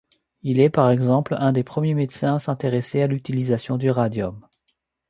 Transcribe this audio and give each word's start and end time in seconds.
Il 0.41 0.59
est, 0.59 0.71
par 0.71 0.89
exemple, 0.89 1.35
un 1.37 1.51
des 1.51 1.63
premiers 1.63 1.93
médecins 1.93 2.33
à 2.33 2.39
s'intéresser 2.39 3.03
à 3.03 3.07
l'utilisation 3.07 3.77
du 3.77 3.91
radium. 3.91 4.43